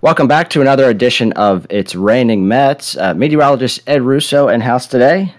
Welcome 0.00 0.28
back 0.28 0.48
to 0.50 0.60
another 0.60 0.88
edition 0.88 1.32
of 1.32 1.66
It's 1.70 1.96
Raining 1.96 2.46
Mets. 2.46 2.96
Uh, 2.96 3.14
meteorologist 3.14 3.80
Ed 3.88 4.02
Russo 4.02 4.46
in 4.46 4.60
house 4.60 4.86
today. 4.86 5.34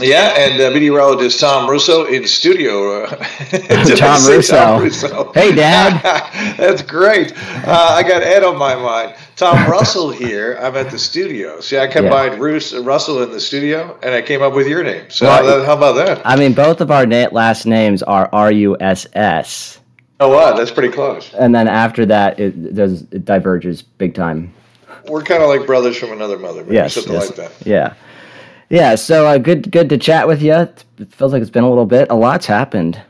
Yeah, 0.00 0.38
and 0.38 0.58
uh, 0.58 0.70
meteorologist 0.70 1.38
Tom 1.38 1.68
Russo 1.68 2.06
in 2.06 2.26
studio. 2.26 3.04
Tom, 3.96 4.26
Russo. 4.26 4.56
Tom, 4.56 4.82
Russo. 4.82 5.32
Hey, 5.34 5.54
Dad. 5.54 6.00
That's 6.56 6.80
great. 6.80 7.34
Uh, 7.36 7.88
I 7.90 8.02
got 8.02 8.22
Ed 8.22 8.42
on 8.42 8.56
my 8.56 8.74
mind. 8.74 9.16
Tom 9.36 9.70
Russell 9.70 10.08
here. 10.08 10.56
I'm 10.62 10.76
at 10.76 10.90
the 10.90 10.98
studio. 10.98 11.60
See, 11.60 11.78
I 11.78 11.86
combined 11.86 12.32
yeah. 12.32 12.38
Bruce 12.38 12.72
Russell 12.72 13.22
in 13.22 13.30
the 13.30 13.40
studio, 13.40 13.98
and 14.02 14.14
I 14.14 14.22
came 14.22 14.40
up 14.40 14.54
with 14.54 14.66
your 14.66 14.82
name. 14.82 15.10
So 15.10 15.26
well, 15.26 15.62
how 15.66 15.76
about 15.76 15.96
that? 15.96 16.26
I 16.26 16.36
mean, 16.36 16.54
both 16.54 16.80
of 16.80 16.90
our 16.90 17.04
na- 17.04 17.28
last 17.32 17.66
names 17.66 18.02
are 18.02 18.30
R 18.32 18.50
U 18.50 18.78
S 18.80 19.06
S. 19.12 19.79
Oh 20.20 20.28
wow, 20.28 20.54
that's 20.54 20.70
pretty 20.70 20.92
close. 20.92 21.32
And 21.32 21.54
then 21.54 21.66
after 21.66 22.04
that, 22.06 22.38
it 22.38 22.74
does 22.74 23.02
it 23.10 23.24
diverges 23.24 23.80
big 23.80 24.14
time. 24.14 24.52
We're 25.08 25.22
kind 25.22 25.42
of 25.42 25.48
like 25.48 25.66
brothers 25.66 25.96
from 25.96 26.12
another 26.12 26.38
mother, 26.38 26.62
maybe, 26.62 26.74
yes, 26.74 26.94
something 26.94 27.14
yes, 27.14 27.26
like 27.28 27.36
that. 27.36 27.66
Yeah, 27.66 27.94
yeah. 28.68 28.94
So 28.96 29.26
uh, 29.26 29.38
good, 29.38 29.72
good 29.72 29.88
to 29.88 29.96
chat 29.96 30.28
with 30.28 30.42
you. 30.42 30.52
It 30.52 30.84
feels 31.08 31.32
like 31.32 31.40
it's 31.40 31.50
been 31.50 31.64
a 31.64 31.68
little 31.68 31.86
bit. 31.86 32.10
A 32.10 32.14
lot's 32.14 32.44
happened. 32.44 33.00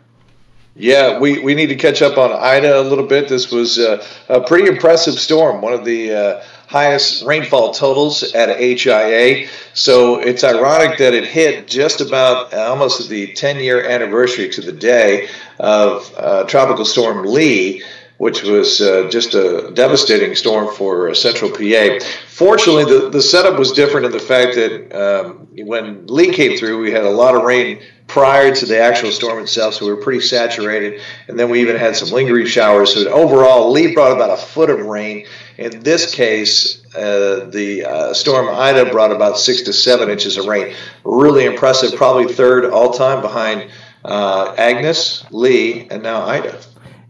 Yeah, 0.77 1.19
we, 1.19 1.41
we 1.41 1.55
need 1.55 1.67
to 1.67 1.75
catch 1.75 2.01
up 2.01 2.17
on 2.17 2.33
Ida 2.33 2.81
a 2.81 2.83
little 2.83 3.05
bit. 3.05 3.29
This 3.29 3.51
was 3.51 3.79
uh, 3.79 4.03
a 4.29 4.41
pretty 4.41 4.69
impressive 4.69 5.15
storm, 5.15 5.61
one 5.61 5.75
of 5.75 5.85
the 5.85 6.13
uh, 6.13 6.45
highest 6.69 7.25
rainfall 7.25 7.75
totals 7.75 8.23
at 8.35 8.49
HIA. 8.57 9.49
So 9.75 10.21
it's 10.21 10.45
ironic 10.45 10.97
that 10.99 11.13
it 11.13 11.27
hit 11.27 11.67
just 11.67 12.01
about 12.01 12.55
almost 12.55 13.09
the 13.11 13.33
10 13.35 13.59
year 13.59 13.85
anniversary 13.85 14.49
to 14.51 14.61
the 14.61 14.73
day 14.73 15.29
of 15.61 16.13
uh, 16.17 16.45
Tropical 16.45 16.85
Storm 16.85 17.25
Lee 17.27 17.83
which 18.21 18.43
was 18.43 18.83
uh, 18.83 19.09
just 19.09 19.33
a 19.33 19.71
devastating 19.73 20.35
storm 20.35 20.69
for 20.75 21.09
uh, 21.09 21.15
central 21.15 21.51
PA. 21.51 22.05
Fortunately, 22.29 22.85
the, 22.85 23.09
the 23.09 23.23
setup 23.23 23.59
was 23.59 23.73
different 23.73 24.05
in 24.05 24.13
the 24.13 24.19
fact 24.19 24.57
that 24.57 24.93
um, 24.93 25.49
when 25.57 26.07
Lee 26.07 26.31
came 26.31 26.59
through, 26.59 26.83
we 26.83 26.91
had 26.91 27.05
a 27.05 27.11
lot 27.11 27.35
of 27.35 27.45
rain 27.45 27.81
prior 28.09 28.55
to 28.55 28.67
the 28.67 28.79
actual 28.79 29.11
storm 29.11 29.39
itself, 29.43 29.73
so 29.73 29.87
we 29.87 29.91
were 29.91 30.03
pretty 30.03 30.21
saturated. 30.21 31.01
And 31.29 31.39
then 31.39 31.49
we 31.49 31.63
even 31.63 31.77
had 31.77 31.97
some 31.97 32.11
lingering 32.11 32.45
showers. 32.45 32.93
So 32.93 33.11
overall, 33.11 33.73
Lee 33.73 33.95
brought 33.95 34.13
about 34.13 34.29
a 34.29 34.37
foot 34.37 34.69
of 34.69 34.81
rain. 34.81 35.27
In 35.57 35.81
this 35.81 36.15
case, 36.15 36.85
uh, 36.95 37.49
the 37.51 37.87
uh, 37.89 38.13
storm 38.13 38.51
Ida 38.51 38.91
brought 38.91 39.13
about 39.13 39.39
six 39.39 39.63
to 39.63 39.73
seven 39.73 40.11
inches 40.11 40.37
of 40.37 40.45
rain. 40.45 40.75
Really 41.05 41.47
impressive, 41.47 41.97
probably 41.97 42.35
third 42.35 42.67
all 42.67 42.93
time 42.93 43.23
behind 43.23 43.71
uh, 44.05 44.55
Agnes, 44.57 45.25
Lee, 45.31 45.89
and 45.91 46.03
now 46.03 46.23
Ida. 46.23 46.61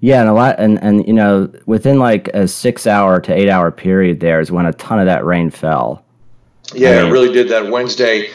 Yeah, 0.00 0.20
and 0.20 0.30
a 0.30 0.32
lot, 0.32 0.56
and 0.58 0.82
and 0.82 1.06
you 1.06 1.12
know, 1.12 1.52
within 1.66 1.98
like 1.98 2.28
a 2.28 2.48
six 2.48 2.86
hour 2.86 3.20
to 3.20 3.34
eight 3.34 3.50
hour 3.50 3.70
period, 3.70 4.20
there 4.20 4.40
is 4.40 4.50
when 4.50 4.66
a 4.66 4.72
ton 4.72 4.98
of 4.98 5.06
that 5.06 5.24
rain 5.24 5.50
fell. 5.50 6.04
Yeah, 6.74 6.90
I 6.90 6.96
mean, 7.02 7.06
it 7.06 7.12
really 7.12 7.32
did 7.32 7.48
that 7.50 7.70
Wednesday 7.70 8.30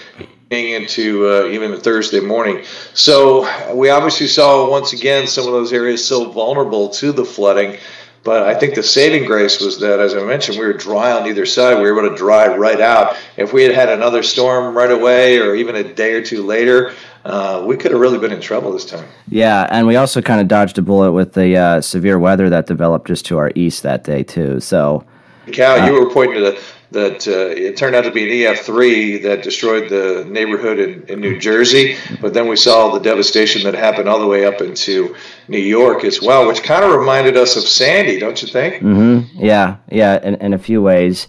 into 0.52 1.28
uh, 1.28 1.47
even 1.47 1.75
Thursday 1.80 2.20
morning. 2.20 2.64
So 2.94 3.73
we 3.73 3.89
obviously 3.89 4.28
saw 4.28 4.69
once 4.69 4.94
again 4.94 5.28
some 5.28 5.45
of 5.47 5.52
those 5.52 5.73
areas 5.73 6.06
so 6.06 6.30
vulnerable 6.30 6.90
to 6.90 7.12
the 7.12 7.25
flooding. 7.25 7.78
But 8.26 8.42
I 8.42 8.56
think 8.56 8.73
the 8.73 8.81
saving 8.81 9.26
grace 9.26 9.62
was 9.62 9.80
that, 9.81 10.00
as 10.00 10.16
I 10.16 10.23
mentioned, 10.23 10.58
we 10.58 10.66
were 10.66 10.73
dry 10.73 11.12
on 11.12 11.28
either 11.28 11.45
side. 11.45 11.76
We 11.76 11.92
were 11.92 12.00
able 12.00 12.09
to 12.09 12.18
dry 12.18 12.48
right 12.48 12.81
out. 12.81 13.16
If 13.38 13.54
we 13.54 13.62
had 13.62 13.76
had 13.76 13.88
another 13.88 14.23
storm 14.23 14.76
right 14.76 14.90
away, 14.90 15.38
or 15.38 15.54
even 15.54 15.76
a 15.76 15.84
day 15.84 16.14
or 16.14 16.26
two 16.26 16.42
later, 16.42 16.96
uh, 17.23 17.64
we 17.68 17.78
could 17.78 17.92
have 17.92 18.02
really 18.02 18.18
been 18.18 18.31
in 18.31 18.42
trouble 18.42 18.72
this 18.72 18.84
time. 18.84 19.08
Yeah, 19.30 19.68
and 19.70 19.86
we 19.86 19.96
also 19.96 20.23
kind 20.23 20.42
of 20.42 20.48
dodged 20.48 20.80
a 20.80 20.81
bullet 20.81 21.12
with 21.12 21.34
the 21.34 21.56
uh, 21.56 21.81
severe 21.81 22.18
weather 22.18 22.50
that 22.50 22.66
developed 22.66 23.08
just 23.08 23.28
to 23.28 23.38
our 23.38 23.52
east 23.53 23.84
that 23.84 24.03
day 24.03 24.23
too. 24.23 24.59
So, 24.59 25.06
Cal, 25.52 25.80
uh, 25.80 25.86
you 25.86 25.94
were 25.94 26.09
pointing 26.12 26.38
to 26.38 26.42
the, 26.42 26.64
that 26.96 27.28
uh, 27.28 27.54
it 27.56 27.78
turned 27.78 27.96
out 27.96 28.04
to 28.06 28.12
be 28.12 28.24
an 28.24 28.56
EF3 28.56 29.22
that 29.24 29.44
destroyed 29.44 29.90
the 29.90 30.26
neighborhood 30.28 30.80
in, 30.80 31.04
in 31.04 31.20
New 31.22 31.40
Jersey, 31.40 31.96
but 32.20 32.34
then 32.34 32.47
we 32.47 32.56
saw 32.56 32.92
the 32.92 33.00
devastation 33.00 33.64
that 33.64 33.75
happened 33.75 34.09
all 34.09 34.19
the 34.19 34.28
way 34.28 34.46
up 34.46 34.59
into 34.62 35.16
New 35.47 35.59
York 35.59 36.03
as 36.03 36.22
well, 36.22 36.47
which 36.47 36.64
kind 36.64 36.84
of 36.84 36.92
reminded 36.97 37.38
us 37.38 37.56
of 37.56 37.64
Sandy, 37.64 38.19
don't 38.19 38.42
you 38.42 38.47
think? 38.47 38.84
Mm-hmm. 38.84 39.46
Yeah, 39.46 39.78
yeah, 39.92 40.19
in, 40.24 40.36
in 40.36 40.53
a 40.53 40.59
few 40.59 40.81
ways. 40.81 41.28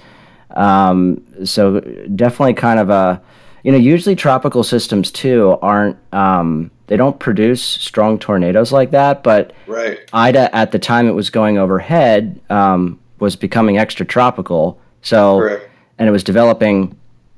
Um, 0.50 1.22
so 1.44 1.80
definitely 1.80 2.54
kind 2.54 2.80
of 2.80 2.88
a 2.88 3.22
you 3.66 3.72
know, 3.72 3.78
usually 3.78 4.14
tropical 4.14 4.62
systems 4.62 5.10
too 5.10 5.58
aren't 5.60 5.98
um, 6.14 6.70
they 6.86 6.96
don't 6.96 7.18
produce 7.18 7.60
strong 7.60 8.16
tornadoes 8.16 8.70
like 8.70 8.92
that. 8.92 9.24
But 9.24 9.54
right. 9.66 9.98
Ida 10.12 10.54
at 10.54 10.70
the 10.70 10.78
time 10.78 11.08
it 11.08 11.16
was 11.16 11.30
going 11.30 11.58
overhead 11.58 12.40
um, 12.48 13.00
was 13.18 13.34
becoming 13.34 13.76
extra 13.76 14.06
tropical. 14.06 14.78
So 15.06 15.38
Correct. 15.38 15.70
and 15.98 16.08
it 16.08 16.12
was 16.12 16.24
developing 16.24 16.96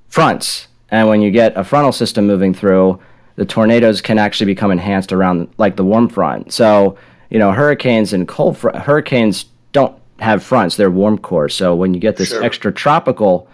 fronts. 0.09 0.69
And 0.91 1.07
when 1.07 1.21
you 1.21 1.31
get 1.31 1.55
a 1.55 1.63
frontal 1.63 1.93
system 1.93 2.27
moving 2.27 2.55
through, 2.55 2.99
the 3.37 3.45
tornadoes 3.45 4.01
can 4.01 4.19
actually 4.19 4.47
become 4.47 4.71
enhanced 4.71 5.13
around 5.13 5.49
like 5.59 5.77
the 5.77 5.85
warm 5.85 6.09
front. 6.09 6.51
So 6.51 6.97
you 7.29 7.39
know, 7.39 7.53
hurricanes 7.53 8.15
and 8.15 8.27
cold 8.27 8.57
fr- 8.57 8.71
hurricanes 8.71 9.45
don't 9.73 9.95
have 10.19 10.43
fronts; 10.43 10.77
they're 10.77 10.91
warm 10.91 11.19
core. 11.19 11.51
So 11.51 11.75
when 11.75 11.93
you 11.93 12.01
get 12.01 12.17
this 12.17 12.31
sure. 12.31 12.43
extra 12.43 12.73
tropical 12.73 13.47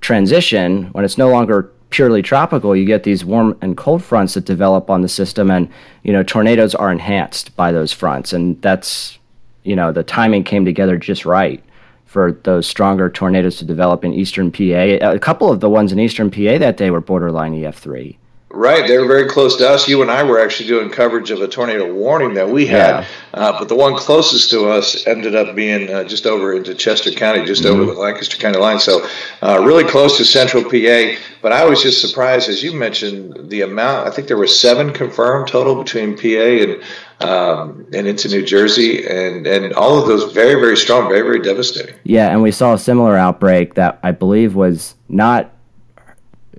transition, 0.00 0.84
when 0.92 1.04
it's 1.04 1.18
no 1.18 1.28
longer 1.28 1.70
purely 1.90 2.22
tropical, 2.22 2.74
you 2.74 2.86
get 2.86 3.02
these 3.02 3.22
warm 3.22 3.56
and 3.60 3.76
cold 3.76 4.02
fronts 4.02 4.32
that 4.32 4.46
develop 4.46 4.88
on 4.88 5.02
the 5.02 5.08
system, 5.10 5.50
and 5.50 5.68
you 6.04 6.12
know 6.14 6.22
tornadoes 6.22 6.74
are 6.74 6.90
enhanced 6.90 7.54
by 7.54 7.70
those 7.70 7.92
fronts, 7.92 8.32
and 8.32 8.60
that's 8.62 9.18
you 9.62 9.76
know 9.76 9.92
the 9.92 10.02
timing 10.02 10.42
came 10.42 10.64
together 10.64 10.96
just 10.96 11.26
right 11.26 11.62
for 12.08 12.32
those 12.44 12.66
stronger 12.66 13.10
tornadoes 13.10 13.56
to 13.58 13.66
develop 13.66 14.02
in 14.02 14.14
eastern 14.14 14.50
PA. 14.50 14.62
A 14.62 15.18
couple 15.18 15.52
of 15.52 15.60
the 15.60 15.68
ones 15.68 15.92
in 15.92 16.00
eastern 16.00 16.30
PA 16.30 16.56
that 16.56 16.78
day 16.78 16.90
were 16.90 17.02
borderline 17.02 17.52
EF3. 17.52 18.16
Right, 18.50 18.88
they 18.88 18.96
were 18.96 19.06
very 19.06 19.28
close 19.28 19.56
to 19.56 19.68
us. 19.68 19.86
You 19.86 20.00
and 20.00 20.10
I 20.10 20.22
were 20.22 20.40
actually 20.40 20.68
doing 20.68 20.88
coverage 20.88 21.30
of 21.30 21.42
a 21.42 21.48
tornado 21.48 21.92
warning 21.92 22.32
that 22.34 22.48
we 22.48 22.66
had, 22.66 23.00
yeah. 23.00 23.06
uh, 23.34 23.58
but 23.58 23.68
the 23.68 23.74
one 23.74 23.94
closest 23.94 24.50
to 24.52 24.70
us 24.70 25.06
ended 25.06 25.36
up 25.36 25.54
being 25.54 25.90
uh, 25.90 26.04
just 26.04 26.24
over 26.24 26.54
into 26.54 26.74
Chester 26.74 27.10
County, 27.10 27.44
just 27.44 27.62
mm-hmm. 27.62 27.78
over 27.78 27.92
the 27.92 28.00
Lancaster 28.00 28.38
County 28.38 28.58
line. 28.58 28.78
So, 28.78 29.06
uh, 29.42 29.62
really 29.62 29.84
close 29.84 30.16
to 30.16 30.24
Central 30.24 30.62
PA. 30.62 31.20
But 31.42 31.52
I 31.52 31.66
was 31.66 31.82
just 31.82 32.00
surprised, 32.00 32.48
as 32.48 32.62
you 32.62 32.72
mentioned, 32.72 33.50
the 33.50 33.60
amount. 33.60 34.08
I 34.08 34.10
think 34.10 34.28
there 34.28 34.38
were 34.38 34.46
seven 34.46 34.94
confirmed 34.94 35.48
total 35.48 35.74
between 35.82 36.16
PA 36.16 36.26
and 36.26 36.82
um, 37.20 37.86
and 37.92 38.06
into 38.06 38.28
New 38.28 38.46
Jersey, 38.46 39.06
and 39.06 39.46
and 39.46 39.74
all 39.74 39.98
of 39.98 40.08
those 40.08 40.32
very 40.32 40.58
very 40.58 40.76
strong, 40.78 41.10
very 41.10 41.20
very 41.20 41.42
devastating. 41.42 41.94
Yeah, 42.04 42.30
and 42.30 42.42
we 42.42 42.52
saw 42.52 42.72
a 42.72 42.78
similar 42.78 43.14
outbreak 43.14 43.74
that 43.74 44.00
I 44.02 44.12
believe 44.12 44.54
was 44.54 44.94
not. 45.10 45.52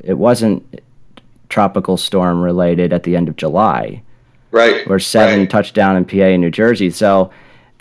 It 0.04 0.20
wasn't 0.20 0.82
tropical 1.50 1.98
storm 1.98 2.42
related 2.42 2.94
at 2.94 3.04
the 3.04 3.16
end 3.16 3.28
of 3.28 3.36
July. 3.36 4.02
Right. 4.52 4.88
Where 4.88 5.00
seven 5.00 5.42
right. 5.42 5.50
touchdown 5.50 5.96
in 5.96 6.06
PA 6.06 6.18
and 6.18 6.42
New 6.42 6.52
Jersey. 6.52 6.90
So, 6.90 7.32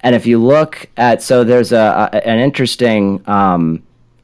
and 0.01 0.15
if 0.15 0.27
you 0.27 0.39
look 0.39 0.89
at, 0.97 1.23
so 1.23 1.45
there's 1.45 1.73
a, 1.73 2.11
a 2.13 2.27
an 2.27 2.39
interesting 2.39 3.23
um, 3.29 3.83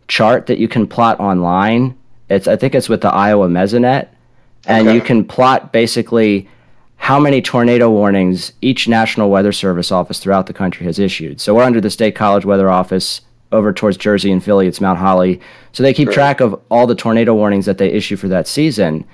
chart 0.08 0.46
that 0.46 0.58
you 0.58 0.68
can 0.68 0.86
plot 0.86 1.18
online. 1.20 1.96
It's 2.28 2.46
I 2.46 2.56
think 2.56 2.74
it's 2.74 2.88
with 2.88 3.00
the 3.00 3.08
Iowa 3.08 3.48
Mesonet, 3.48 4.08
and 4.66 4.88
okay. 4.88 4.94
you 4.94 5.00
can 5.00 5.24
plot 5.24 5.72
basically 5.72 6.48
how 6.96 7.18
many 7.18 7.42
tornado 7.42 7.90
warnings 7.90 8.52
each 8.62 8.88
National 8.88 9.30
Weather 9.30 9.52
Service 9.52 9.90
office 9.92 10.20
throughout 10.20 10.46
the 10.46 10.54
country 10.54 10.86
has 10.86 10.98
issued. 10.98 11.40
So 11.40 11.54
we're 11.54 11.62
under 11.62 11.80
the 11.80 11.90
State 11.90 12.14
College 12.14 12.44
Weather 12.44 12.70
Office 12.70 13.20
over 13.52 13.72
towards 13.72 13.96
Jersey 13.96 14.32
and 14.32 14.42
Philly. 14.42 14.66
It's 14.66 14.80
Mount 14.80 14.98
Holly. 14.98 15.40
So 15.72 15.82
they 15.82 15.92
keep 15.92 16.10
track 16.10 16.40
of 16.40 16.60
all 16.70 16.86
the 16.86 16.94
tornado 16.94 17.34
warnings 17.34 17.66
that 17.66 17.78
they 17.78 17.90
issue 17.90 18.16
for 18.16 18.28
that 18.28 18.48
season. 18.48 19.04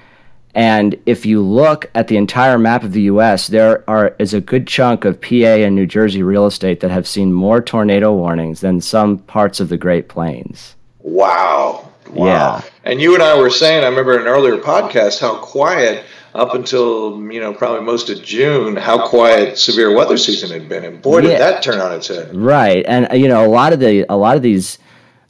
And 0.55 0.97
if 1.07 1.25
you 1.25 1.43
look 1.43 1.91
at 1.95 2.09
the 2.09 2.17
entire 2.17 2.59
map 2.59 2.83
of 2.83 2.93
the 2.93 3.03
U.S., 3.03 3.47
there 3.47 3.89
are 3.89 4.17
is 4.19 4.35
a 4.35 4.41
good 4.41 4.67
chunk 4.67 5.05
of 5.05 5.21
PA 5.21 5.35
and 5.35 5.75
New 5.77 5.87
Jersey 5.87 6.23
real 6.23 6.47
estate 6.47 6.81
that 6.81 6.91
have 6.91 7.07
seen 7.07 7.33
more 7.33 7.61
tornado 7.61 8.13
warnings 8.13 8.61
than 8.61 8.81
some 8.81 9.19
parts 9.19 9.61
of 9.61 9.69
the 9.69 9.77
Great 9.77 10.09
Plains. 10.09 10.75
Wow. 10.99 11.89
Wow. 12.11 12.27
Yeah. 12.27 12.63
And 12.85 13.01
you 13.01 13.15
and 13.15 13.23
I 13.23 13.39
were 13.39 13.51
saying, 13.51 13.85
I 13.85 13.89
remember 13.89 14.15
in 14.15 14.23
an 14.23 14.27
earlier 14.27 14.57
podcast, 14.57 15.21
how 15.21 15.37
quiet 15.37 16.05
up 16.35 16.55
until 16.55 17.21
you 17.33 17.41
know 17.41 17.53
probably 17.53 17.85
most 17.85 18.09
of 18.11 18.23
June, 18.23 18.77
how 18.77 19.07
quiet 19.07 19.59
severe 19.59 19.95
weather 19.95 20.17
season 20.17 20.51
had 20.51 20.69
been, 20.69 20.85
and 20.85 21.03
boy, 21.03 21.23
did 21.23 21.41
that 21.41 21.63
turn 21.63 21.81
on 21.81 21.93
its 21.93 22.09
head. 22.09 22.35
Right, 22.35 22.85
and 22.87 23.09
you 23.21 23.29
know 23.29 23.45
a 23.45 23.49
lot 23.49 23.73
of 23.73 23.81
the 23.81 24.07
a 24.09 24.17
lot 24.17 24.37
of 24.37 24.43
these 24.43 24.79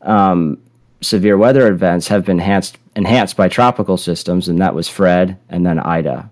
um, 0.02 0.58
severe 1.00 1.36
weather 1.36 1.68
events 1.68 2.08
have 2.08 2.24
been 2.24 2.38
enhanced 2.38 2.78
enhanced 2.96 3.36
by 3.36 3.48
tropical 3.48 3.96
systems, 3.96 4.48
and 4.48 4.60
that 4.60 4.74
was 4.74 4.88
Fred 4.88 5.38
and 5.48 5.64
then 5.64 5.78
Ida. 5.78 6.30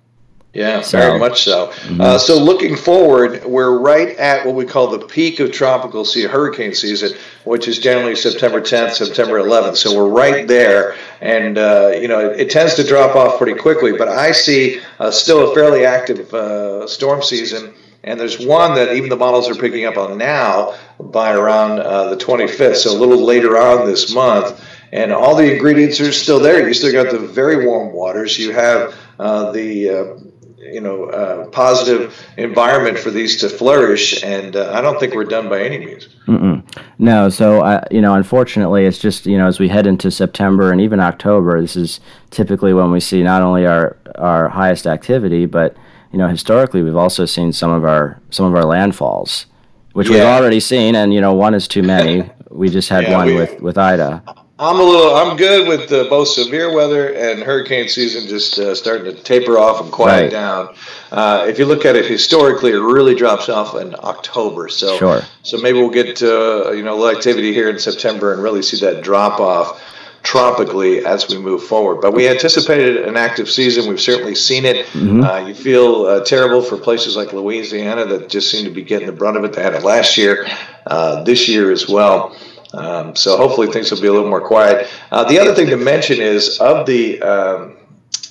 Yeah, 0.55 0.81
so, 0.81 0.99
very 0.99 1.19
much 1.19 1.44
so. 1.44 1.69
Mm-hmm. 1.69 2.00
Uh, 2.00 2.19
so 2.19 2.43
looking 2.43 2.75
forward, 2.75 3.44
we're 3.44 3.79
right 3.79 4.17
at 4.17 4.44
what 4.47 4.55
we 4.55 4.65
call 4.65 4.88
the 4.88 4.99
peak 4.99 5.41
of 5.41 5.53
tropical 5.53 6.05
sea 6.05 6.25
hurricane 6.25 6.75
season, 6.75 7.17
which 7.44 7.69
is 7.69 7.79
generally 7.79 8.17
September 8.17 8.61
10th, 8.61 8.94
September 8.94 9.38
11th. 9.38 9.76
So 9.76 9.94
we're 9.94 10.09
right 10.09 10.49
there, 10.49 10.97
and 11.20 11.59
uh, 11.59 11.93
you 11.94 12.09
know 12.09 12.31
it, 12.31 12.41
it, 12.41 12.50
tends 12.50 12.75
to 12.75 12.85
drop 12.85 13.15
off 13.15 13.38
pretty 13.38 13.59
quickly. 13.59 13.93
But 13.93 14.09
I 14.09 14.32
see 14.32 14.81
uh, 14.99 15.11
still 15.11 15.53
a 15.53 15.55
fairly 15.55 15.85
active 15.85 16.32
uh, 16.32 16.88
storm 16.88 17.23
season 17.23 17.75
And 18.05 18.19
there's 18.19 18.39
one 18.39 18.75
that 18.75 18.95
even 18.95 19.09
the 19.09 19.17
models 19.17 19.49
are 19.50 19.55
picking 19.55 19.85
up 19.85 19.97
on 19.97 20.19
now 20.19 20.75
by 21.00 21.33
around 21.33 21.81
uh, 21.81 22.11
the 22.11 22.17
25th, 22.17 22.77
so 22.77 22.97
a 22.97 22.99
little 22.99 23.25
later 23.25 23.59
on 23.59 23.87
this 23.87 24.15
month. 24.15 24.65
And 24.93 25.12
all 25.12 25.35
the 25.35 25.53
ingredients 25.53 26.00
are 26.00 26.12
still 26.12 26.41
there. 26.41 26.67
You 26.67 26.75
still 26.75 26.93
got 26.93 27.11
the 27.11 27.19
very 27.19 27.67
warm 27.67 27.93
waters. 27.93 28.39
You 28.39 28.53
have 28.53 28.95
uh, 29.19 29.53
the 29.53 29.91
uh, 29.91 30.29
you 30.73 30.81
know 30.81 31.05
uh, 31.06 31.49
positive 31.49 32.27
environment 32.37 32.99
for 32.99 33.11
these 33.11 33.41
to 33.41 33.49
flourish 33.49 34.23
and 34.23 34.56
uh, 34.56 34.73
i 34.75 34.81
don't 34.81 34.99
think 35.01 35.15
we're 35.15 35.25
done 35.25 35.49
by 35.49 35.62
any 35.62 35.79
means 35.79 36.09
Mm-mm. 36.27 36.62
no 36.99 37.29
so 37.29 37.62
uh, 37.62 37.85
you 37.91 38.01
know 38.01 38.15
unfortunately 38.15 38.85
it's 38.85 38.99
just 38.99 39.27
you 39.27 39.39
know 39.39 39.47
as 39.47 39.59
we 39.59 39.69
head 39.69 39.87
into 39.87 40.11
september 40.11 40.71
and 40.71 40.81
even 40.81 41.01
october 41.01 41.61
this 41.61 41.77
is 41.77 42.01
typically 42.31 42.75
when 42.75 42.91
we 42.91 43.01
see 43.01 43.23
not 43.23 43.43
only 43.43 43.67
our 43.67 43.97
our 44.17 44.49
highest 44.49 44.87
activity 44.87 45.47
but 45.47 45.77
you 46.12 46.19
know 46.19 46.28
historically 46.28 46.82
we've 46.82 46.96
also 46.96 47.25
seen 47.25 47.52
some 47.52 47.70
of 47.70 47.84
our 47.84 48.20
some 48.31 48.46
of 48.46 48.55
our 48.55 48.64
landfalls 48.64 49.46
which 49.93 50.08
yeah. 50.08 50.14
we've 50.14 50.25
already 50.25 50.60
seen 50.60 50.94
and 50.94 51.12
you 51.12 51.20
know 51.20 51.32
one 51.32 51.55
is 51.55 51.69
too 51.69 51.82
many 51.82 52.28
we 52.50 52.69
just 52.69 52.88
had 52.88 53.05
yeah, 53.05 53.16
one 53.16 53.26
we, 53.26 53.34
with 53.34 53.60
with 53.60 53.78
ida 53.78 54.22
I'm 54.60 54.81
a 54.81 54.82
little. 54.82 55.14
I'm 55.14 55.37
good 55.37 55.69
with 55.69 55.93
uh, 55.93 56.08
both 56.08 56.26
severe 56.26 56.75
weather 56.75 57.14
and 57.14 57.44
hurricane 57.44 57.88
season 57.88 58.28
just 58.28 58.58
uh, 58.58 58.75
starting 58.75 59.05
to 59.05 59.22
taper 59.22 59.56
off 59.56 59.81
and 59.81 59.93
quiet 59.93 60.22
right. 60.22 60.31
down. 60.32 60.75
Uh, 61.12 61.46
if 61.49 61.60
you 61.60 61.64
look 61.64 61.84
at 61.84 61.94
it 61.94 62.06
historically, 62.06 62.72
it 62.72 62.81
really 62.81 63.14
drops 63.14 63.49
off 63.49 63.76
in 63.76 63.94
October. 64.00 64.69
So, 64.69 64.96
sure. 64.96 65.22
so 65.44 65.58
maybe 65.58 65.78
we'll 65.78 65.90
get 65.90 66.20
uh, 66.25 66.72
you 66.72 66.82
know 66.82 66.94
a 66.94 66.99
little 66.99 67.16
activity 67.16 67.52
here 67.52 67.69
in 67.69 67.78
September 67.78 68.32
and 68.32 68.43
really 68.43 68.62
see 68.62 68.81
that 68.81 69.00
drop 69.00 69.38
off 69.38 69.81
tropically 70.23 71.05
as 71.05 71.29
we 71.29 71.38
move 71.38 71.62
forward. 71.62 72.00
But 72.00 72.12
we 72.12 72.29
anticipated 72.29 73.09
an 73.09 73.17
active 73.17 73.49
season. 73.49 73.88
We've 73.88 74.00
certainly 74.00 74.35
seen 74.35 74.65
it. 74.65 74.87
Mm-hmm. 74.87 75.23
Uh, 75.23 75.38
you 75.47 75.55
feel 75.55 76.06
uh, 76.06 76.25
terrible 76.25 76.62
for 76.62 76.76
places 76.76 77.17
like 77.17 77.32
Louisiana 77.32 78.05
that 78.06 78.29
just 78.29 78.50
seem 78.50 78.65
to 78.65 78.70
be 78.70 78.82
getting 78.82 79.06
the 79.06 79.12
brunt 79.12 79.37
of 79.37 79.44
it. 79.44 79.53
They 79.53 79.62
had 79.62 79.75
it 79.75 79.82
last 79.82 80.17
year, 80.17 80.47
uh, 80.87 81.23
this 81.25 81.49
year 81.49 81.70
as 81.73 81.88
well. 81.88 82.37
Um, 82.75 83.17
so 83.17 83.37
hopefully 83.37 83.69
things 83.69 83.91
will 83.91 84.00
be 84.00 84.09
a 84.09 84.12
little 84.12 84.29
more 84.29 84.47
quiet. 84.47 84.88
Uh, 85.11 85.25
the 85.25 85.38
other 85.38 85.55
thing 85.55 85.69
to 85.69 85.76
mention 85.76 86.20
is 86.20 86.59
of 86.59 86.87
the 86.87 87.23
um, 87.23 87.76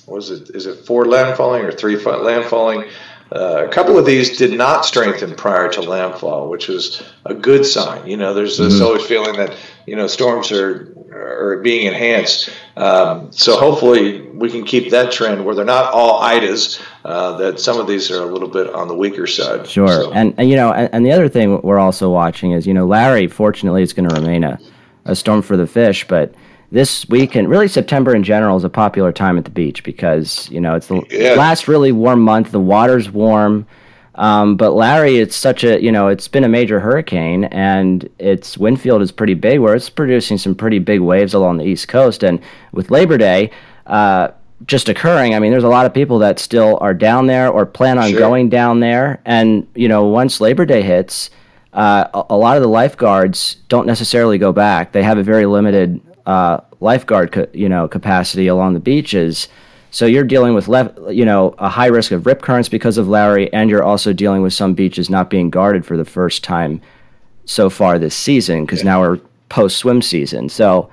was 0.06 0.30
it 0.30 0.50
is 0.50 0.66
it 0.66 0.86
four 0.86 1.04
landfalling 1.04 1.64
or 1.64 1.72
three 1.72 1.96
landfalling? 1.96 2.90
Uh, 3.30 3.66
a 3.66 3.68
couple 3.68 3.98
of 3.98 4.06
these 4.06 4.38
did 4.38 4.56
not 4.56 4.86
strengthen 4.86 5.34
prior 5.34 5.70
to 5.70 5.82
landfall, 5.82 6.48
which 6.48 6.68
was 6.68 7.02
a 7.26 7.34
good 7.34 7.64
sign. 7.66 8.06
You 8.06 8.16
know, 8.16 8.32
there's 8.32 8.56
this 8.56 8.74
mm-hmm. 8.74 8.84
always 8.84 9.04
feeling 9.04 9.36
that 9.36 9.54
you 9.86 9.96
know 9.96 10.06
storms 10.06 10.50
are 10.50 10.94
are 11.12 11.58
being 11.58 11.86
enhanced. 11.86 12.48
Um, 12.76 13.30
so 13.30 13.58
hopefully 13.58 14.22
we 14.22 14.50
can 14.50 14.64
keep 14.64 14.90
that 14.90 15.12
trend 15.12 15.44
where 15.44 15.54
they're 15.54 15.64
not 15.64 15.92
all 15.92 16.22
Idas. 16.22 16.80
Uh, 17.04 17.36
that 17.38 17.60
some 17.60 17.78
of 17.78 17.86
these 17.86 18.10
are 18.10 18.22
a 18.22 18.26
little 18.26 18.48
bit 18.48 18.72
on 18.74 18.88
the 18.88 18.94
weaker 18.94 19.26
side. 19.26 19.66
Sure, 19.66 19.88
so. 19.88 20.12
and, 20.12 20.34
and 20.36 20.48
you 20.50 20.56
know, 20.56 20.72
and, 20.72 20.90
and, 20.92 21.06
the 21.06 21.12
other 21.12 21.28
thing 21.28 21.60
we're 21.62 21.78
also 21.78 22.10
watching 22.10 22.52
is 22.52 22.66
you 22.66 22.74
know 22.74 22.86
Larry. 22.86 23.26
Fortunately, 23.26 23.82
is 23.82 23.92
going 23.92 24.08
to 24.08 24.14
remain 24.14 24.44
a, 24.44 24.58
a 25.04 25.14
storm 25.14 25.42
for 25.42 25.56
the 25.56 25.66
fish, 25.66 26.06
but 26.08 26.34
this 26.70 27.08
week 27.08 27.34
and 27.34 27.48
really 27.48 27.68
September 27.68 28.14
in 28.14 28.22
general 28.22 28.56
is 28.56 28.64
a 28.64 28.68
popular 28.68 29.12
time 29.12 29.38
at 29.38 29.44
the 29.44 29.50
beach 29.50 29.82
because 29.84 30.50
you 30.50 30.60
know 30.60 30.74
it's 30.74 30.88
the 30.88 31.02
yeah. 31.10 31.34
last 31.34 31.68
really 31.68 31.92
warm 31.92 32.20
month. 32.20 32.50
The 32.50 32.60
water's 32.60 33.10
warm. 33.10 33.66
Um, 34.14 34.56
but 34.56 34.72
Larry, 34.72 35.18
it's 35.18 35.36
such 35.36 35.64
a 35.64 35.82
you 35.82 35.92
know 35.92 36.08
it's 36.08 36.28
been 36.28 36.44
a 36.44 36.48
major 36.48 36.80
hurricane 36.80 37.44
and 37.44 38.08
its 38.18 38.58
wind 38.58 38.80
field 38.80 39.00
is 39.00 39.12
pretty 39.12 39.34
big, 39.34 39.60
where 39.60 39.74
it's 39.74 39.88
producing 39.88 40.38
some 40.38 40.54
pretty 40.54 40.78
big 40.78 41.00
waves 41.00 41.34
along 41.34 41.58
the 41.58 41.64
east 41.64 41.88
coast. 41.88 42.22
And 42.22 42.40
with 42.72 42.90
Labor 42.90 43.16
Day 43.16 43.50
uh, 43.86 44.28
just 44.66 44.88
occurring, 44.88 45.34
I 45.34 45.38
mean, 45.38 45.52
there's 45.52 45.64
a 45.64 45.68
lot 45.68 45.86
of 45.86 45.94
people 45.94 46.18
that 46.18 46.38
still 46.38 46.78
are 46.80 46.94
down 46.94 47.28
there 47.28 47.48
or 47.48 47.64
plan 47.64 47.96
on 47.96 48.10
sure. 48.10 48.18
going 48.18 48.48
down 48.48 48.80
there. 48.80 49.22
And 49.24 49.66
you 49.74 49.88
know, 49.88 50.04
once 50.04 50.40
Labor 50.40 50.66
Day 50.66 50.82
hits, 50.82 51.30
uh, 51.72 52.08
a, 52.12 52.34
a, 52.34 52.36
lot 52.36 52.56
of 52.56 52.62
the 52.62 52.68
lifeguards 52.68 53.56
don't 53.68 53.86
necessarily 53.86 54.36
go 54.36 54.52
back. 54.52 54.92
They 54.92 55.02
have 55.02 55.18
a 55.18 55.22
very 55.22 55.46
limited 55.46 56.00
uh, 56.28 56.60
lifeguard, 56.80 57.32
co- 57.32 57.48
you 57.54 57.68
know, 57.68 57.88
capacity 57.88 58.46
along 58.46 58.74
the 58.74 58.80
beaches. 58.80 59.48
So 59.90 60.04
you're 60.04 60.24
dealing 60.24 60.52
with 60.54 60.68
left, 60.68 60.96
you 61.08 61.24
know, 61.24 61.54
a 61.56 61.70
high 61.70 61.86
risk 61.86 62.12
of 62.12 62.26
rip 62.26 62.42
currents 62.42 62.68
because 62.68 62.98
of 62.98 63.08
Larry, 63.08 63.50
and 63.54 63.70
you're 63.70 63.82
also 63.82 64.12
dealing 64.12 64.42
with 64.42 64.52
some 64.52 64.74
beaches 64.74 65.08
not 65.08 65.30
being 65.30 65.48
guarded 65.48 65.86
for 65.86 65.96
the 65.96 66.04
first 66.04 66.44
time 66.44 66.82
so 67.46 67.70
far 67.70 67.98
this 67.98 68.14
season 68.14 68.66
because 68.66 68.80
yeah. 68.80 68.90
now 68.90 69.00
we're 69.00 69.16
post 69.48 69.78
swim 69.78 70.02
season. 70.02 70.50
So 70.50 70.90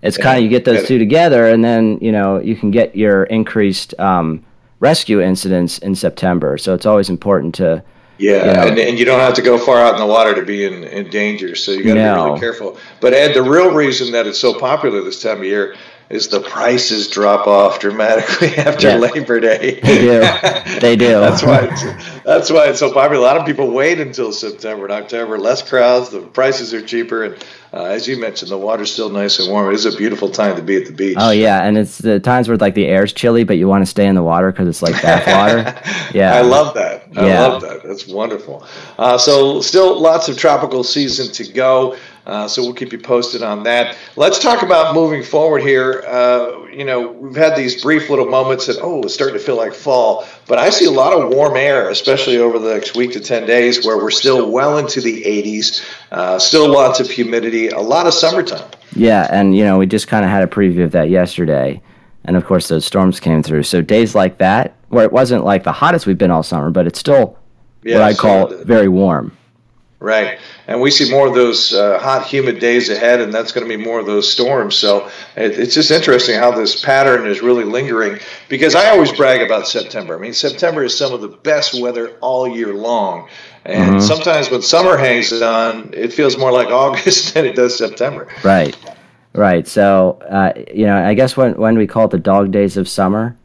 it's 0.00 0.16
yeah. 0.16 0.24
kind 0.24 0.38
of 0.38 0.44
you 0.44 0.48
get 0.48 0.64
those 0.64 0.88
two 0.88 0.98
together, 0.98 1.46
and 1.46 1.62
then 1.62 1.98
you 2.00 2.10
know 2.10 2.40
you 2.40 2.56
can 2.56 2.70
get 2.70 2.96
your 2.96 3.24
increased 3.24 3.92
um, 4.00 4.42
rescue 4.80 5.20
incidents 5.20 5.76
in 5.78 5.94
September. 5.94 6.56
So 6.56 6.72
it's 6.72 6.86
always 6.86 7.10
important 7.10 7.54
to 7.56 7.84
yeah, 8.18 8.38
you 8.38 8.52
know, 8.52 8.66
and, 8.68 8.78
and 8.78 8.98
you 8.98 9.04
don't 9.04 9.20
have 9.20 9.34
to 9.34 9.42
go 9.42 9.58
far 9.58 9.78
out 9.78 9.94
in 9.94 10.00
the 10.00 10.06
water 10.06 10.34
to 10.34 10.42
be 10.42 10.64
in, 10.64 10.84
in 10.84 11.08
danger, 11.08 11.54
so 11.54 11.70
you 11.70 11.84
got 11.84 11.94
to 11.94 12.02
no. 12.02 12.14
be 12.14 12.28
really 12.28 12.40
careful. 12.40 12.78
But 13.00 13.14
Ed, 13.14 13.34
the 13.34 13.42
real 13.42 13.72
reason 13.72 14.12
that 14.12 14.26
it's 14.26 14.38
so 14.38 14.58
popular 14.58 15.02
this 15.02 15.22
time 15.22 15.38
of 15.38 15.44
year 15.44 15.76
is 16.10 16.28
the 16.28 16.40
prices 16.40 17.08
drop 17.08 17.46
off 17.46 17.80
dramatically 17.80 18.48
after 18.56 18.88
yeah. 18.88 18.96
Labor 18.96 19.40
Day. 19.40 19.80
They 19.80 19.98
do. 19.98 20.28
They 20.80 20.96
do. 20.96 21.08
that's 21.08 21.42
why. 21.42 21.68
It's, 21.70 22.22
that's 22.22 22.50
why 22.50 22.68
it's 22.68 22.78
so 22.78 22.92
popular. 22.92 23.16
A 23.22 23.26
lot 23.26 23.36
of 23.36 23.44
people 23.44 23.70
wait 23.70 24.00
until 24.00 24.32
September 24.32 24.84
and 24.84 24.92
October. 24.92 25.38
Less 25.38 25.68
crowds. 25.68 26.10
The 26.10 26.20
prices 26.20 26.72
are 26.72 26.80
cheaper, 26.80 27.24
and 27.24 27.46
uh, 27.72 27.84
as 27.84 28.06
you 28.06 28.16
mentioned, 28.16 28.50
the 28.50 28.58
water's 28.58 28.92
still 28.92 29.10
nice 29.10 29.38
and 29.38 29.50
warm. 29.50 29.70
It 29.70 29.74
is 29.74 29.86
a 29.86 29.96
beautiful 29.96 30.30
time 30.30 30.56
to 30.56 30.62
be 30.62 30.76
at 30.76 30.86
the 30.86 30.92
beach. 30.92 31.16
Oh 31.18 31.30
yeah, 31.30 31.64
and 31.64 31.76
it's 31.76 31.98
the 31.98 32.20
times 32.20 32.48
where 32.48 32.56
like 32.56 32.74
the 32.74 32.86
air's 32.86 33.12
chilly, 33.12 33.44
but 33.44 33.56
you 33.58 33.66
want 33.66 33.82
to 33.82 33.86
stay 33.86 34.06
in 34.06 34.14
the 34.14 34.22
water 34.22 34.52
because 34.52 34.68
it's 34.68 34.82
like 34.82 35.00
bath 35.02 35.26
water. 35.26 35.74
Yeah, 36.14 36.34
I 36.34 36.40
love 36.40 36.74
that. 36.74 36.97
I 37.16 37.26
yeah. 37.26 37.46
love 37.46 37.62
that. 37.62 37.82
That's 37.82 38.06
wonderful. 38.06 38.66
Uh, 38.98 39.16
so 39.16 39.60
still 39.60 39.98
lots 39.98 40.28
of 40.28 40.36
tropical 40.36 40.84
season 40.84 41.32
to 41.32 41.52
go. 41.52 41.96
Uh, 42.26 42.46
so 42.46 42.62
we'll 42.62 42.74
keep 42.74 42.92
you 42.92 42.98
posted 42.98 43.42
on 43.42 43.62
that. 43.62 43.96
Let's 44.14 44.38
talk 44.38 44.62
about 44.62 44.94
moving 44.94 45.22
forward 45.22 45.62
here. 45.62 46.04
Uh, 46.06 46.66
you 46.66 46.84
know, 46.84 47.10
we've 47.12 47.34
had 47.34 47.56
these 47.56 47.82
brief 47.82 48.10
little 48.10 48.26
moments 48.26 48.66
that, 48.66 48.76
oh, 48.82 49.02
it's 49.02 49.14
starting 49.14 49.38
to 49.38 49.42
feel 49.42 49.56
like 49.56 49.72
fall, 49.72 50.26
but 50.46 50.58
I 50.58 50.68
see 50.68 50.84
a 50.84 50.90
lot 50.90 51.14
of 51.14 51.30
warm 51.30 51.56
air, 51.56 51.88
especially 51.88 52.36
over 52.36 52.58
the 52.58 52.74
next 52.74 52.94
week 52.94 53.12
to 53.12 53.20
10 53.20 53.46
days, 53.46 53.84
where 53.86 53.96
we're 53.96 54.10
still 54.10 54.50
well 54.50 54.76
into 54.76 55.00
the 55.00 55.22
80s, 55.22 55.82
uh, 56.12 56.38
still 56.38 56.70
lots 56.70 57.00
of 57.00 57.08
humidity, 57.08 57.68
a 57.68 57.80
lot 57.80 58.06
of 58.06 58.12
summertime. 58.12 58.70
Yeah, 58.94 59.26
and, 59.30 59.56
you 59.56 59.64
know, 59.64 59.78
we 59.78 59.86
just 59.86 60.08
kind 60.08 60.24
of 60.24 60.30
had 60.30 60.42
a 60.42 60.46
preview 60.46 60.84
of 60.84 60.92
that 60.92 61.08
yesterday. 61.08 61.80
And 62.24 62.36
of 62.36 62.44
course, 62.44 62.68
those 62.68 62.84
storms 62.84 63.20
came 63.20 63.42
through. 63.42 63.62
So 63.62 63.80
days 63.80 64.14
like 64.14 64.38
that, 64.38 64.74
where 64.88 65.04
it 65.04 65.12
wasn't 65.12 65.44
like 65.44 65.64
the 65.64 65.72
hottest 65.72 66.06
we've 66.06 66.18
been 66.18 66.30
all 66.30 66.42
summer, 66.42 66.70
but 66.70 66.86
it's 66.86 66.98
still 66.98 67.38
yeah, 67.82 67.98
what 67.98 68.04
I 68.04 68.14
call 68.14 68.50
so 68.50 68.64
very 68.64 68.88
warm. 68.88 69.36
Right. 70.00 70.38
And 70.68 70.80
we 70.80 70.92
see 70.92 71.10
more 71.10 71.26
of 71.26 71.34
those 71.34 71.72
uh, 71.72 71.98
hot, 71.98 72.24
humid 72.24 72.60
days 72.60 72.88
ahead, 72.88 73.20
and 73.20 73.34
that's 73.34 73.50
going 73.50 73.68
to 73.68 73.76
be 73.76 73.82
more 73.82 73.98
of 73.98 74.06
those 74.06 74.30
storms. 74.30 74.76
So 74.76 75.06
it, 75.36 75.58
it's 75.58 75.74
just 75.74 75.90
interesting 75.90 76.38
how 76.38 76.52
this 76.52 76.84
pattern 76.84 77.26
is 77.26 77.42
really 77.42 77.64
lingering 77.64 78.20
because 78.48 78.76
I 78.76 78.90
always 78.90 79.10
brag 79.10 79.42
about 79.42 79.66
September. 79.66 80.16
I 80.16 80.20
mean, 80.20 80.34
September 80.34 80.84
is 80.84 80.96
some 80.96 81.12
of 81.12 81.20
the 81.20 81.28
best 81.28 81.80
weather 81.80 82.10
all 82.20 82.46
year 82.46 82.74
long. 82.74 83.28
And 83.64 83.96
mm-hmm. 83.96 84.00
sometimes 84.00 84.50
when 84.50 84.62
summer 84.62 84.96
hangs 84.96 85.32
on, 85.32 85.90
it 85.92 86.12
feels 86.12 86.38
more 86.38 86.52
like 86.52 86.68
August 86.70 87.34
than 87.34 87.44
it 87.44 87.56
does 87.56 87.76
September. 87.76 88.28
Right. 88.44 88.76
Right. 89.38 89.68
So, 89.68 90.18
uh, 90.28 90.52
you 90.74 90.84
know, 90.84 90.96
I 90.96 91.14
guess 91.14 91.36
when, 91.36 91.54
when 91.54 91.78
we 91.78 91.86
call 91.86 92.06
it 92.06 92.10
the 92.10 92.18
dog 92.18 92.50
days 92.50 92.76
of 92.76 92.88
summer. 92.88 93.36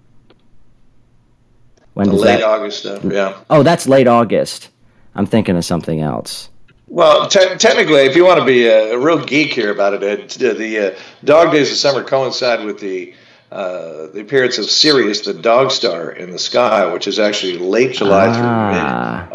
When 1.93 2.09
late 2.09 2.39
that, 2.39 2.43
August 2.43 2.79
stuff, 2.79 3.03
yeah. 3.03 3.38
Oh, 3.51 3.62
that's 3.62 3.88
late 3.88 4.07
August. 4.07 4.69
I'm 5.13 5.27
thinking 5.27 5.55
of 5.55 5.63
something 5.63 6.01
else. 6.01 6.50
Well, 6.88 7.27
te- 7.27 7.55
technically, 7.57 8.01
if 8.01 8.15
you 8.15 8.25
want 8.25 8.39
to 8.39 8.45
be 8.45 8.65
a, 8.65 8.93
a, 8.93 8.97
real 8.97 9.23
geek 9.23 9.53
here 9.53 9.71
about 9.71 9.93
it, 9.93 10.01
Ed, 10.01 10.29
the 10.57 10.79
uh, 10.79 11.00
dog 11.23 11.51
days 11.51 11.71
of 11.71 11.77
summer 11.77 12.03
coincide 12.03 12.65
with 12.65 12.79
the 12.79 13.13
uh, 13.53 14.07
the 14.07 14.19
appearance 14.19 14.57
of 14.57 14.67
Sirius, 14.67 15.22
the 15.22 15.33
dog 15.33 15.69
star 15.69 16.12
in 16.12 16.31
the 16.31 16.39
sky, 16.39 16.91
which 16.91 17.05
is 17.05 17.19
actually 17.19 17.60
late 17.60 17.93
July 17.93 18.29
ah. 18.29 18.33
through 18.33 18.74
mid 18.74 18.83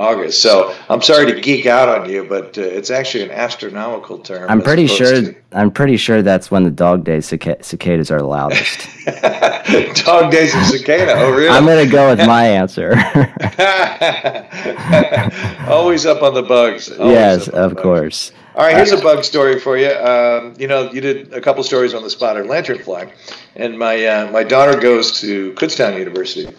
August. 0.09 0.43
So 0.43 0.75
I'm 0.91 1.01
sorry 1.01 1.33
to 1.33 1.41
geek 1.41 1.67
out 1.67 1.89
on 1.89 2.11
you, 2.11 2.25
but 2.25 2.59
uh, 2.59 2.63
it's 2.63 2.91
actually 2.91 3.23
an 3.23 3.31
astronomical 3.31 4.19
term. 4.19 4.51
I'm 4.51 4.61
pretty 4.61 4.89
sure. 4.89 5.23
To... 5.23 5.37
I'm 5.53 5.71
pretty 5.71 5.97
sure 5.97 6.23
that's 6.23 6.51
when 6.51 6.65
the 6.65 6.71
dog 6.71 7.05
days 7.05 7.27
cic- 7.27 7.63
cicadas 7.63 8.11
are 8.11 8.21
loudest. 8.21 8.89
dog 10.05 10.33
days 10.33 10.53
of 10.53 10.65
cicada. 10.65 11.13
Oh, 11.13 11.31
really? 11.31 11.51
I'm 11.51 11.65
gonna 11.65 11.87
go 11.87 12.11
with 12.11 12.27
my 12.27 12.45
answer. 12.49 12.91
Always 15.71 16.07
up 16.07 16.23
on 16.23 16.35
the 16.35 16.43
bugs. 16.43 16.91
Always 16.91 17.15
yes, 17.15 17.47
of 17.47 17.77
course. 17.77 18.33
All 18.59 18.65
right, 18.65 18.75
here's 18.75 18.91
a 18.91 19.01
bug 19.01 19.23
story 19.23 19.61
for 19.61 19.79
you. 19.79 19.89
Um, 19.89 20.53
you 20.59 20.67
know, 20.67 20.91
you 20.91 21.01
did 21.01 21.33
a 21.33 21.41
couple 21.41 21.63
stories 21.63 21.95
on 21.95 22.03
the 22.03 22.11
spotted 22.11 22.47
lanternfly, 22.47 23.09
and 23.55 23.79
my 23.79 24.05
uh, 24.05 24.33
my 24.33 24.43
daughter 24.43 24.81
goes 24.81 25.21
to 25.21 25.53
Kutztown 25.53 25.97
University. 25.97 26.53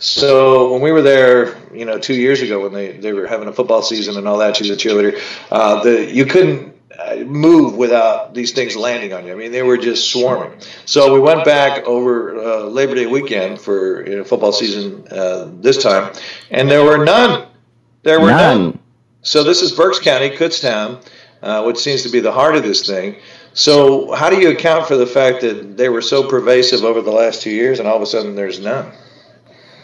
So 0.00 0.72
when 0.72 0.82
we 0.82 0.90
were 0.90 1.00
there, 1.00 1.56
you 1.72 1.84
know, 1.84 1.96
two 1.96 2.14
years 2.14 2.42
ago 2.42 2.60
when 2.60 2.72
they, 2.72 2.96
they 2.96 3.12
were 3.12 3.28
having 3.28 3.46
a 3.46 3.52
football 3.52 3.82
season 3.82 4.16
and 4.16 4.26
all 4.26 4.38
that, 4.38 4.56
she's 4.56 4.68
a 4.68 4.74
cheerleader. 4.74 5.16
Uh, 5.52 5.80
the 5.84 6.12
you 6.12 6.26
couldn't 6.26 6.74
uh, 6.98 7.18
move 7.18 7.76
without 7.76 8.34
these 8.34 8.50
things 8.50 8.74
landing 8.74 9.12
on 9.12 9.24
you. 9.24 9.30
I 9.30 9.36
mean, 9.36 9.52
they 9.52 9.62
were 9.62 9.78
just 9.78 10.10
swarming. 10.10 10.58
So 10.86 11.14
we 11.14 11.20
went 11.20 11.44
back 11.44 11.84
over 11.84 12.36
uh, 12.36 12.64
Labor 12.64 12.96
Day 12.96 13.06
weekend 13.06 13.60
for 13.60 14.04
you 14.10 14.16
know, 14.16 14.24
football 14.24 14.50
season 14.50 15.06
uh, 15.08 15.52
this 15.60 15.80
time, 15.80 16.14
and 16.50 16.68
there 16.68 16.82
were 16.84 17.04
none 17.04 17.46
There 18.02 18.18
were 18.18 18.30
none. 18.30 18.62
none. 18.64 18.78
So 19.22 19.42
this 19.44 19.62
is 19.62 19.72
Berks 19.72 20.00
County, 20.00 20.28
Kutztown, 20.28 21.02
uh, 21.44 21.62
which 21.62 21.78
seems 21.78 22.02
to 22.02 22.08
be 22.08 22.20
the 22.20 22.32
heart 22.32 22.56
of 22.56 22.62
this 22.62 22.86
thing. 22.86 23.16
So 23.52 24.12
how 24.12 24.30
do 24.30 24.40
you 24.40 24.50
account 24.50 24.86
for 24.86 24.96
the 24.96 25.06
fact 25.06 25.42
that 25.42 25.76
they 25.76 25.88
were 25.88 26.02
so 26.02 26.28
pervasive 26.28 26.82
over 26.84 27.00
the 27.00 27.12
last 27.12 27.42
two 27.42 27.50
years, 27.50 27.78
and 27.78 27.86
all 27.86 27.96
of 27.96 28.02
a 28.02 28.06
sudden 28.06 28.34
there's 28.34 28.58
none? 28.58 28.90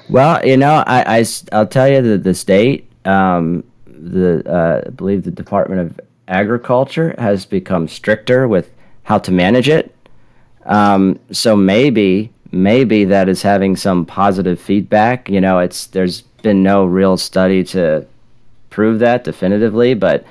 Well, 0.09 0.45
you 0.45 0.57
know, 0.57 0.83
I, 0.87 1.21
I 1.21 1.25
will 1.53 1.67
tell 1.67 1.89
you 1.89 2.03
that 2.03 2.25
the 2.25 2.35
state, 2.35 2.91
um, 3.05 3.63
the 3.87 4.43
uh, 4.51 4.89
I 4.89 4.91
believe 4.91 5.23
the 5.23 5.31
Department 5.31 5.83
of 5.83 6.01
Agriculture 6.27 7.15
has 7.19 7.45
become 7.45 7.87
stricter 7.87 8.49
with 8.49 8.73
how 9.05 9.19
to 9.19 9.31
manage 9.31 9.69
it. 9.69 9.95
Um, 10.65 11.21
so 11.31 11.57
maybe 11.57 12.33
maybe 12.53 13.05
that 13.05 13.29
is 13.29 13.43
having 13.43 13.77
some 13.77 14.05
positive 14.05 14.61
feedback. 14.61 15.29
You 15.29 15.41
know, 15.41 15.59
it's 15.59 15.87
there's 15.87 16.23
been 16.43 16.63
no 16.63 16.85
real 16.87 17.17
study 17.17 17.63
to 17.65 18.07
prove 18.71 18.99
that 19.01 19.25
definitively, 19.25 19.95
but 19.95 20.25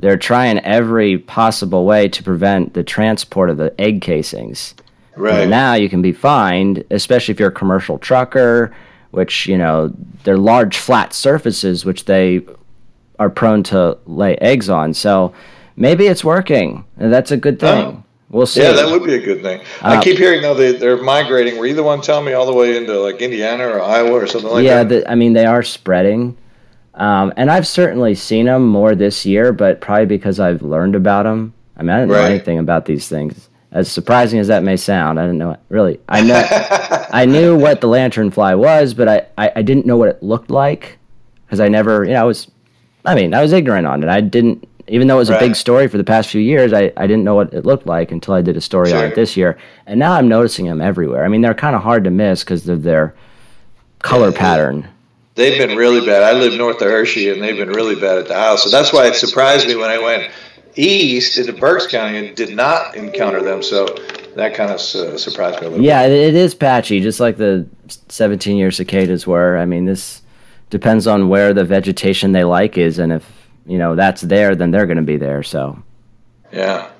they're 0.00 0.16
trying 0.16 0.58
every 0.60 1.18
possible 1.18 1.84
way 1.84 2.08
to 2.08 2.22
prevent 2.22 2.74
the 2.74 2.82
transport 2.82 3.50
of 3.50 3.58
the 3.58 3.78
egg 3.78 4.00
casings. 4.00 4.74
Right. 5.14 5.40
And 5.40 5.50
now 5.50 5.74
you 5.74 5.88
can 5.88 6.00
be 6.00 6.12
fined, 6.12 6.84
especially 6.90 7.32
if 7.32 7.40
you're 7.40 7.50
a 7.50 7.52
commercial 7.52 7.98
trucker, 7.98 8.74
which, 9.10 9.46
you 9.46 9.58
know, 9.58 9.92
they're 10.24 10.38
large 10.38 10.78
flat 10.78 11.12
surfaces 11.12 11.84
which 11.84 12.06
they 12.06 12.40
are 13.18 13.28
prone 13.28 13.62
to 13.64 13.98
lay 14.06 14.36
eggs 14.36 14.70
on. 14.70 14.94
So 14.94 15.34
maybe 15.76 16.06
it's 16.06 16.24
working. 16.24 16.84
And 16.96 17.12
that's 17.12 17.30
a 17.30 17.36
good 17.36 17.60
thing. 17.60 17.84
Oh. 17.84 18.04
We'll 18.30 18.46
see. 18.46 18.62
Yeah, 18.62 18.72
that 18.72 18.88
would 18.88 19.02
be 19.02 19.14
a 19.14 19.20
good 19.20 19.42
thing. 19.42 19.60
Uh, 19.82 19.98
I 19.98 20.02
keep 20.04 20.16
hearing 20.16 20.40
though 20.40 20.54
they 20.54 20.70
they're 20.70 21.02
migrating. 21.02 21.58
Were 21.58 21.66
you 21.66 21.74
the 21.74 21.82
one 21.82 22.00
telling 22.00 22.24
me 22.24 22.32
all 22.32 22.46
the 22.46 22.54
way 22.54 22.76
into 22.76 22.96
like 23.00 23.20
Indiana 23.20 23.66
or 23.66 23.82
Iowa 23.82 24.12
or 24.12 24.26
something 24.28 24.50
like 24.50 24.64
yeah, 24.64 24.84
that? 24.84 25.02
Yeah, 25.02 25.10
I 25.10 25.16
mean 25.16 25.32
they 25.32 25.46
are 25.46 25.64
spreading, 25.64 26.36
um, 26.94 27.32
and 27.36 27.50
I've 27.50 27.66
certainly 27.66 28.14
seen 28.14 28.46
them 28.46 28.66
more 28.66 28.94
this 28.94 29.24
year, 29.24 29.52
but 29.52 29.80
probably 29.80 30.06
because 30.06 30.40
I've 30.40 30.62
learned 30.62 30.94
about 30.94 31.24
them. 31.24 31.54
I 31.76 31.82
mean, 31.82 31.90
I 31.90 32.00
didn't 32.00 32.10
right. 32.12 32.22
know 32.22 32.28
anything 32.28 32.58
about 32.58 32.84
these 32.86 33.08
things. 33.08 33.48
As 33.72 33.90
surprising 33.90 34.40
as 34.40 34.48
that 34.48 34.64
may 34.64 34.76
sound, 34.76 35.20
I 35.20 35.22
didn't 35.22 35.38
know 35.38 35.52
it. 35.52 35.60
Really, 35.68 36.00
I 36.08 36.20
know 36.26 37.06
I 37.12 37.24
knew 37.24 37.56
what 37.56 37.80
the 37.80 37.88
lanternfly 37.88 38.58
was, 38.58 38.94
but 38.94 39.08
I, 39.08 39.26
I, 39.38 39.52
I 39.56 39.62
didn't 39.62 39.86
know 39.86 39.96
what 39.96 40.08
it 40.08 40.22
looked 40.22 40.50
like 40.50 40.98
because 41.46 41.60
I 41.60 41.68
never, 41.68 42.04
you 42.04 42.12
know, 42.12 42.20
I 42.20 42.24
was, 42.24 42.50
I 43.04 43.14
mean, 43.14 43.32
I 43.34 43.40
was 43.42 43.52
ignorant 43.52 43.86
on 43.86 44.02
it. 44.02 44.08
I 44.08 44.20
didn't 44.20 44.66
even 44.90 45.06
though 45.06 45.16
it 45.16 45.18
was 45.18 45.30
right. 45.30 45.40
a 45.40 45.46
big 45.46 45.54
story 45.54 45.86
for 45.86 45.98
the 45.98 46.04
past 46.04 46.30
few 46.30 46.40
years, 46.40 46.72
I, 46.72 46.92
I 46.96 47.06
didn't 47.06 47.22
know 47.22 47.36
what 47.36 47.54
it 47.54 47.64
looked 47.64 47.86
like 47.86 48.10
until 48.10 48.34
I 48.34 48.42
did 48.42 48.56
a 48.56 48.60
story 48.60 48.90
sure. 48.90 48.98
on 48.98 49.04
it 49.04 49.14
this 49.14 49.36
year. 49.36 49.56
And 49.86 50.00
now 50.00 50.12
I'm 50.12 50.28
noticing 50.28 50.66
them 50.66 50.80
everywhere. 50.80 51.24
I 51.24 51.28
mean, 51.28 51.40
they're 51.40 51.54
kind 51.54 51.76
of 51.76 51.82
hard 51.82 52.02
to 52.04 52.10
miss 52.10 52.42
because 52.42 52.68
of 52.68 52.82
their 52.82 53.14
color 54.00 54.30
yeah, 54.30 54.38
pattern. 54.38 54.88
They've 55.40 55.56
been 55.56 55.74
really 55.74 56.04
bad. 56.04 56.22
I 56.22 56.38
live 56.38 56.52
north 56.52 56.82
of 56.82 56.88
Hershey, 56.88 57.30
and 57.30 57.42
they've 57.42 57.56
been 57.56 57.70
really 57.70 57.94
bad 57.94 58.18
at 58.18 58.28
the 58.28 58.34
house. 58.34 58.62
So 58.62 58.68
that's 58.68 58.92
why 58.92 59.06
it 59.06 59.14
surprised 59.14 59.66
me 59.66 59.74
when 59.74 59.88
I 59.88 59.96
went 59.96 60.30
east 60.76 61.38
into 61.38 61.54
Berks 61.54 61.86
County 61.86 62.18
and 62.18 62.36
did 62.36 62.54
not 62.54 62.94
encounter 62.94 63.42
them. 63.42 63.62
So 63.62 63.86
that 64.36 64.52
kind 64.54 64.70
of 64.70 64.76
uh, 64.76 65.16
surprised 65.16 65.62
me 65.62 65.66
a 65.66 65.70
little 65.70 65.82
yeah, 65.82 66.06
bit. 66.06 66.12
it 66.12 66.34
is 66.34 66.54
patchy, 66.54 67.00
just 67.00 67.20
like 67.20 67.38
the 67.38 67.66
17 68.08 68.58
year 68.58 68.70
cicadas 68.70 69.26
were. 69.26 69.56
I 69.56 69.64
mean, 69.64 69.86
this 69.86 70.20
depends 70.68 71.06
on 71.06 71.30
where 71.30 71.54
the 71.54 71.64
vegetation 71.64 72.32
they 72.32 72.44
like 72.44 72.76
is 72.76 72.98
and 72.98 73.10
if 73.10 73.26
you 73.64 73.78
know 73.78 73.94
that's 73.94 74.20
there, 74.20 74.54
then 74.54 74.70
they're 74.72 74.86
going 74.86 74.98
to 74.98 75.02
be 75.02 75.16
there. 75.16 75.42
So. 75.42 75.82
Yeah. 76.52 76.90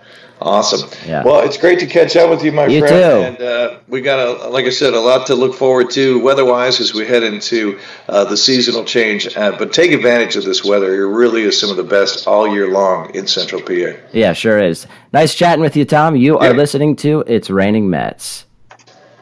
Awesome. 0.43 0.89
Yeah. 1.07 1.23
Well, 1.23 1.41
it's 1.41 1.59
great 1.59 1.79
to 1.81 1.87
catch 1.87 2.17
up 2.17 2.31
with 2.31 2.43
you, 2.43 2.51
my 2.51 2.67
you 2.67 2.81
friend. 2.81 3.37
Too. 3.39 3.43
And 3.43 3.43
uh, 3.43 3.79
we 3.89 4.01
got 4.01 4.27
a, 4.27 4.49
like 4.49 4.65
I 4.65 4.71
said, 4.71 4.95
a 4.95 5.01
lot 5.01 5.27
to 5.27 5.35
look 5.35 5.55
forward 5.55 5.91
to 5.91 6.19
weather-wise 6.21 6.81
as 6.81 6.95
we 6.95 7.07
head 7.07 7.23
into 7.23 7.79
uh, 8.09 8.25
the 8.25 8.39
seasonal 8.39 8.85
change. 8.85 9.37
Uh, 9.37 9.55
but 9.59 9.75
take 9.75 9.93
advantage 9.93 10.37
of 10.37 10.45
this 10.45 10.65
weather. 10.65 10.95
It 10.95 11.07
really 11.09 11.43
is 11.43 11.61
some 11.61 11.69
of 11.69 11.77
the 11.77 11.85
best 11.85 12.27
all 12.27 12.49
year 12.49 12.69
long 12.71 13.15
in 13.15 13.27
Central 13.27 13.61
PA. 13.61 13.99
Yeah, 14.13 14.33
sure 14.33 14.59
is. 14.59 14.87
Nice 15.13 15.35
chatting 15.35 15.61
with 15.61 15.77
you, 15.77 15.85
Tom. 15.85 16.17
You 16.17 16.39
are 16.39 16.55
listening 16.55 16.97
to 16.97 17.23
It's 17.27 17.51
Raining 17.51 17.91
Mets. 17.91 18.47